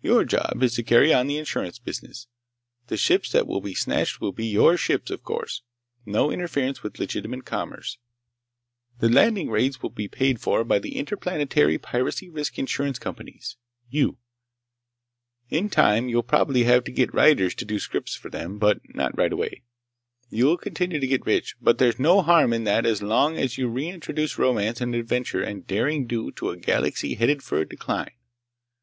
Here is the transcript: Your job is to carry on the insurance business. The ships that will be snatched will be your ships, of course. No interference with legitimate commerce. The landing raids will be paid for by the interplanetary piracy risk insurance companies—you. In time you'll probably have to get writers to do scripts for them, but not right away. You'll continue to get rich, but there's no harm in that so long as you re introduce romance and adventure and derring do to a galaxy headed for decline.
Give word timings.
Your 0.00 0.24
job 0.24 0.62
is 0.62 0.72
to 0.76 0.82
carry 0.82 1.12
on 1.12 1.26
the 1.26 1.36
insurance 1.36 1.78
business. 1.78 2.26
The 2.86 2.96
ships 2.96 3.30
that 3.32 3.46
will 3.46 3.60
be 3.60 3.74
snatched 3.74 4.18
will 4.18 4.32
be 4.32 4.46
your 4.46 4.78
ships, 4.78 5.10
of 5.10 5.22
course. 5.22 5.60
No 6.06 6.30
interference 6.32 6.82
with 6.82 6.98
legitimate 6.98 7.44
commerce. 7.44 7.98
The 9.00 9.10
landing 9.10 9.50
raids 9.50 9.82
will 9.82 9.90
be 9.90 10.08
paid 10.08 10.40
for 10.40 10.64
by 10.64 10.78
the 10.78 10.96
interplanetary 10.96 11.76
piracy 11.76 12.30
risk 12.30 12.58
insurance 12.58 12.98
companies—you. 12.98 14.16
In 15.50 15.68
time 15.68 16.08
you'll 16.08 16.22
probably 16.22 16.62
have 16.64 16.84
to 16.84 16.90
get 16.90 17.12
writers 17.12 17.54
to 17.56 17.66
do 17.66 17.78
scripts 17.78 18.14
for 18.14 18.30
them, 18.30 18.58
but 18.58 18.80
not 18.94 19.18
right 19.18 19.34
away. 19.34 19.64
You'll 20.30 20.56
continue 20.56 20.98
to 20.98 21.06
get 21.06 21.26
rich, 21.26 21.56
but 21.60 21.76
there's 21.76 21.98
no 21.98 22.22
harm 22.22 22.54
in 22.54 22.64
that 22.64 22.86
so 22.96 23.04
long 23.04 23.36
as 23.36 23.58
you 23.58 23.68
re 23.68 23.86
introduce 23.88 24.38
romance 24.38 24.80
and 24.80 24.94
adventure 24.94 25.42
and 25.42 25.66
derring 25.66 26.06
do 26.06 26.32
to 26.36 26.48
a 26.52 26.56
galaxy 26.56 27.16
headed 27.16 27.42
for 27.42 27.62
decline. 27.66 28.12